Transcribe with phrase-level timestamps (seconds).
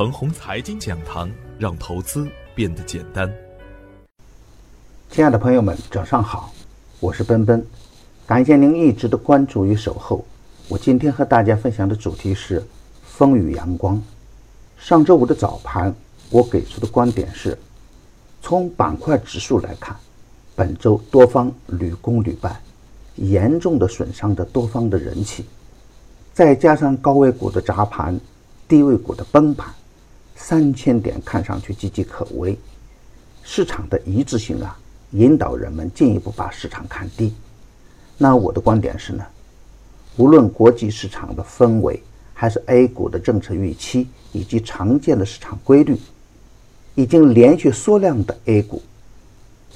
[0.00, 3.30] 程红财经讲堂，让投资变得简单。
[5.10, 6.50] 亲爱的朋友们，早上好，
[7.00, 7.62] 我是奔奔，
[8.26, 10.24] 感谢您一直的关注与守候。
[10.68, 12.66] 我今天和大家分享的主题是
[13.04, 14.02] 风雨阳光。
[14.78, 15.94] 上周五的早盘，
[16.30, 17.58] 我给出的观点是：
[18.40, 19.94] 从板块指数来看，
[20.56, 22.58] 本周多方屡攻屡败，
[23.16, 25.44] 严重的损伤着多方的人气，
[26.32, 28.18] 再加上高位股的砸盘。
[28.66, 29.68] 低位股的崩盘，
[30.42, 32.58] 三千点看上去岌岌可危，
[33.44, 34.76] 市场的一致性啊，
[35.10, 37.32] 引导人们进一步把市场看低。
[38.18, 39.24] 那我的观点是呢，
[40.16, 42.02] 无论国际市场的氛围，
[42.34, 45.96] 还是 A 股的政策预期，以及常见的市场规律，
[46.96, 48.82] 已经连续缩量的 A 股，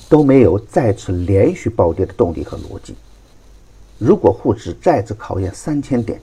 [0.08, 2.96] 都没有再次连续暴跌的动力和逻辑。
[3.98, 6.20] 如果沪指再次考验三千点，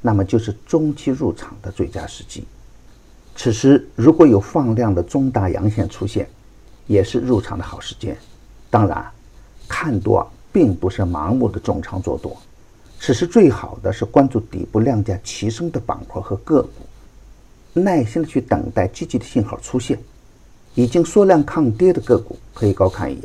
[0.00, 2.44] 那么就是中期入场的最佳时机。
[3.34, 6.28] 此时如果有放量的中大阳线出现，
[6.86, 8.16] 也是入场的好时间。
[8.70, 9.04] 当然，
[9.68, 12.36] 看多并不是盲目的重仓做多，
[13.00, 19.98] 此时最好的是关注底部量价齐升的板块和个股，耐心的去等待积极的信号出现。
[20.74, 23.24] 已经缩量抗跌的个股可以高看一眼。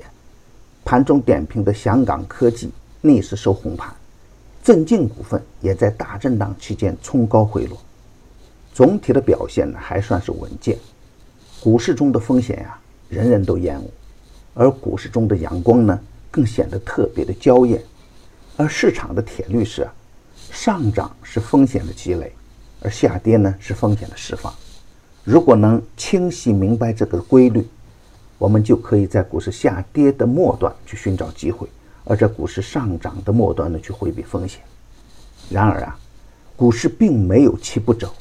[0.84, 2.70] 盘中点评的香港科技
[3.02, 3.94] 逆势收红盘。
[4.64, 7.78] 镇静股份也在大震荡期间冲高回落，
[8.78, 10.78] 总体的表现呢还算是稳健。
[11.60, 13.90] 股市中的风险呀，人人都厌恶，
[14.54, 17.82] 而股市中的阳光呢，更显得特别的娇艳。
[18.56, 19.90] 而市场的铁律是：
[20.52, 22.32] 上涨是风险的积累，
[22.80, 24.54] 而下跌呢是风险的释放。
[25.24, 27.68] 如果能清晰明白这个规律，
[28.38, 31.68] 我们就可以在股市下跌的末端去寻找机会。
[32.04, 34.62] 而在股市上涨的末端呢，去回避风险。
[35.50, 35.98] 然而啊，
[36.56, 38.14] 股市并没有齐步走，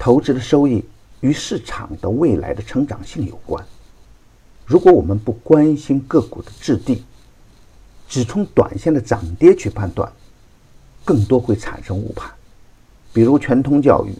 [0.00, 0.82] 投资的收益
[1.20, 3.62] 与市场的未来的成长性有关。
[4.64, 7.04] 如果我们不关心个股的质地，
[8.08, 10.10] 只从短线的涨跌去判断，
[11.04, 12.30] 更多会产生误判。
[13.12, 14.14] 比如全通教育，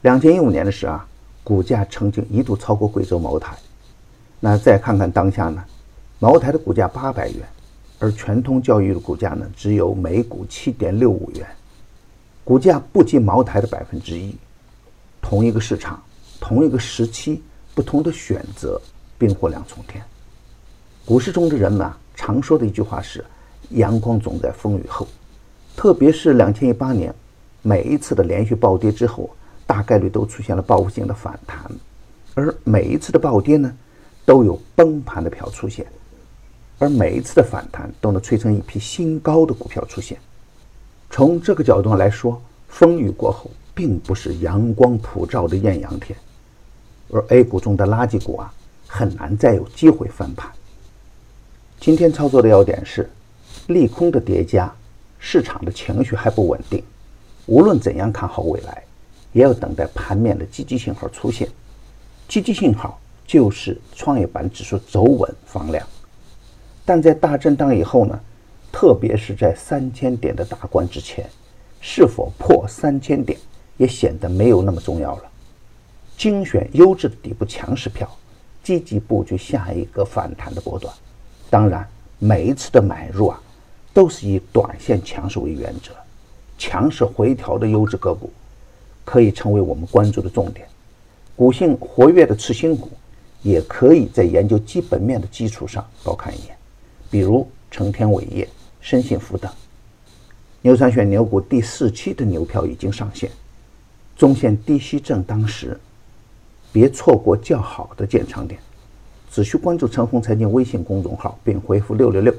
[0.00, 1.06] 两千一五年的时候啊，
[1.44, 3.56] 股价曾经一度超过贵州茅台。
[4.40, 5.64] 那再看看当下呢，
[6.18, 7.46] 茅台的股价八百元。
[8.00, 11.46] 而全通教育的股价呢，只有每股七点六五元，
[12.42, 14.34] 股价不及茅台的百分之一。
[15.22, 16.02] 同一个市场，
[16.38, 17.42] 同一个时期，
[17.74, 18.78] 不同的选择，
[19.16, 20.04] 冰火两重天。
[21.06, 23.24] 股市中的人们啊，常说的一句话是
[23.70, 25.08] ：“阳光总在风雨后。”
[25.74, 27.14] 特别是两千一八年，
[27.62, 29.30] 每一次的连续暴跌之后，
[29.66, 31.58] 大概率都出现了报复性的反弹，
[32.34, 33.74] 而每一次的暴跌呢，
[34.26, 35.86] 都有崩盘的票出现。
[36.78, 40.18] 而每一次的反弹都能催生一批新高的股票出现。
[41.08, 46.18] 从这个角度上来说，风雨过后并不是阳光普照的艳阳天，
[47.10, 48.52] 而 A 股中的垃圾股啊，
[48.86, 50.50] 很难再有机会翻盘。
[51.80, 53.10] 今天操作的要点是，
[53.68, 54.72] 利空的叠加，
[55.18, 56.82] 市场的情绪还不稳定。
[57.46, 58.82] 无论怎样看好未来，
[59.32, 61.48] 也要等待盘面的积极信号出现。
[62.28, 65.86] 积极信号就是创业板指数走稳放量。
[66.84, 68.18] 但在大震荡以后呢，
[68.70, 71.28] 特别是在三千点的大关之前，
[71.80, 73.38] 是否破三千点
[73.82, 75.22] 也显得没有那么重要了。
[76.16, 78.08] 精选优质的底部强势票，
[78.62, 80.94] 积极布局下一个反弹的波段。
[81.50, 81.84] 当然，
[82.20, 83.42] 每一次的买入啊，
[83.92, 85.90] 都是以短线强势为原则。
[86.56, 88.30] 强势回调的优质个股，
[89.04, 90.64] 可以成为我们关注的重点。
[91.34, 92.88] 股性活跃的次新股，
[93.42, 96.56] 也可以在研究基本面的基础上高看一眼。
[97.10, 98.48] 比如成天伟业、
[98.80, 99.50] 深信福等。
[100.60, 103.28] 牛三选牛股第四期的牛票已经上线，
[104.22, 105.76] 中线低吸正当时，
[106.70, 108.60] 别错过较好的建仓点。
[109.32, 112.32] 只需关注陈红财经微信公众号并回复六六六，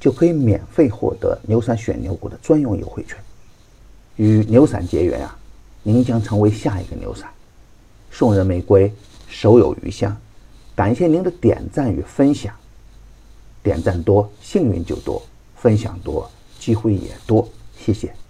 [0.00, 3.18] 就可以免费获得牛散选牛股的专用优惠券。
[4.16, 5.36] 与牛散结缘啊，
[5.82, 7.28] 您将成为下一个牛散。
[8.10, 8.90] 送人玫瑰，
[9.28, 10.16] 手有余香。
[10.74, 12.54] 感谢您的点赞与分享。
[13.62, 15.20] 点赞多，幸运就多；
[15.56, 17.46] 分享多，机会也多。
[17.76, 18.21] 谢谢。